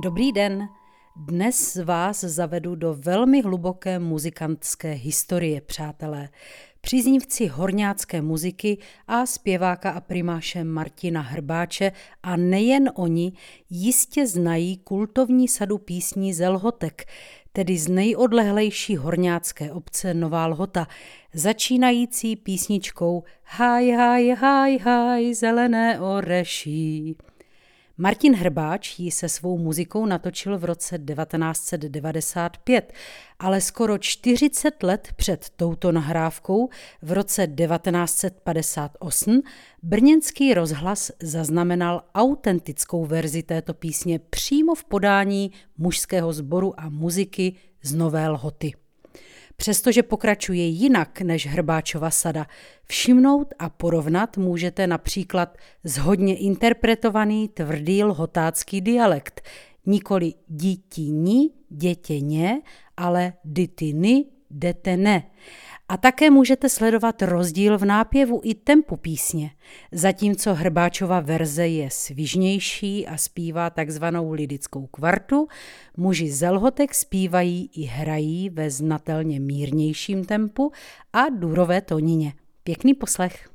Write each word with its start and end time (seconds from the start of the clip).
Dobrý 0.00 0.32
den. 0.32 0.68
Dnes 1.16 1.76
vás 1.84 2.20
zavedu 2.20 2.74
do 2.74 2.94
velmi 2.94 3.42
hluboké 3.42 3.98
muzikantské 3.98 4.92
historie, 4.92 5.60
přátelé. 5.60 6.28
Příznivci 6.80 7.46
horňácké 7.46 8.22
muziky 8.22 8.78
a 9.08 9.26
zpěváka 9.26 9.90
a 9.90 10.00
primáše 10.00 10.64
Martina 10.64 11.20
Hrbáče 11.20 11.92
a 12.22 12.36
nejen 12.36 12.90
oni 12.94 13.32
jistě 13.70 14.26
znají 14.26 14.76
kultovní 14.76 15.48
sadu 15.48 15.78
písní 15.78 16.34
Zelhotek, 16.34 17.04
tedy 17.52 17.78
z 17.78 17.88
nejodlehlejší 17.88 18.96
horňácké 18.96 19.72
obce 19.72 20.14
Nová 20.14 20.46
Lhota, 20.46 20.86
začínající 21.34 22.36
písničkou 22.36 23.22
Haj, 23.44 23.90
haj, 23.90 24.28
haj, 24.28 24.78
haj, 24.78 25.34
zelené 25.34 26.00
oreší. 26.00 27.16
Martin 27.98 28.34
Hrbáč 28.34 28.98
ji 28.98 29.10
se 29.10 29.28
svou 29.28 29.58
muzikou 29.58 30.06
natočil 30.06 30.58
v 30.58 30.64
roce 30.64 30.98
1995, 30.98 32.92
ale 33.38 33.60
skoro 33.60 33.98
40 33.98 34.82
let 34.82 35.08
před 35.16 35.50
touto 35.56 35.92
nahrávkou 35.92 36.68
v 37.02 37.12
roce 37.12 37.46
1958 37.46 39.42
brněnský 39.82 40.54
rozhlas 40.54 41.10
zaznamenal 41.22 42.02
autentickou 42.14 43.04
verzi 43.04 43.42
této 43.42 43.74
písně 43.74 44.18
přímo 44.18 44.74
v 44.74 44.84
podání 44.84 45.50
mužského 45.78 46.32
sboru 46.32 46.80
a 46.80 46.88
muziky 46.88 47.54
z 47.82 47.94
Nové 47.94 48.28
Lhoty. 48.28 48.72
Přestože 49.56 50.02
pokračuje 50.02 50.66
jinak 50.66 51.20
než 51.20 51.46
Hrbáčova 51.46 52.10
sada, 52.10 52.46
všimnout 52.84 53.54
a 53.58 53.68
porovnat 53.68 54.36
můžete 54.36 54.86
například 54.86 55.58
zhodně 55.84 56.36
interpretovaný 56.36 57.48
tvrdý 57.48 58.04
lhotácký 58.04 58.80
dialekt, 58.80 59.42
nikoli 59.86 60.34
dítíni, 60.48 61.50
dětěně, 61.68 62.60
ale 62.96 63.32
dytiny, 63.44 64.24
detene. 64.50 65.22
A 65.88 65.96
také 65.96 66.30
můžete 66.30 66.68
sledovat 66.68 67.22
rozdíl 67.22 67.78
v 67.78 67.84
nápěvu 67.84 68.40
i 68.44 68.54
tempu 68.54 68.96
písně. 68.96 69.50
Zatímco 69.92 70.54
Hrbáčova 70.54 71.20
verze 71.20 71.66
je 71.66 71.90
svižnější 71.90 73.06
a 73.06 73.16
zpívá 73.16 73.70
takzvanou 73.70 74.32
lidickou 74.32 74.86
kvartu, 74.86 75.48
muži 75.96 76.30
Zelhotek 76.30 76.94
zpívají 76.94 77.70
i 77.74 77.82
hrají 77.82 78.50
ve 78.50 78.70
znatelně 78.70 79.40
mírnějším 79.40 80.24
tempu 80.24 80.72
a 81.12 81.28
důrové 81.28 81.80
tonině. 81.80 82.32
Pěkný 82.64 82.94
poslech. 82.94 83.53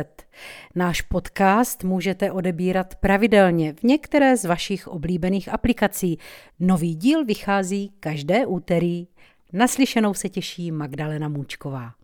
Náš 0.76 1.02
podcast 1.02 1.84
můžete 1.84 2.32
odebírat 2.32 2.96
pravidelně 2.96 3.74
v 3.74 3.84
některé 3.84 4.38
z 4.38 4.46
vašich 4.46 4.88
oblíbených 4.88 5.54
aplikací. 5.54 6.18
Nový 6.60 6.96
díl 6.96 7.26
vychází 7.26 7.92
každé 8.00 8.46
úterý. 8.46 9.08
Naslyšenou 9.54 10.14
se 10.14 10.30
těší 10.30 10.72
Magdalena 10.72 11.28
Můčková. 11.28 11.99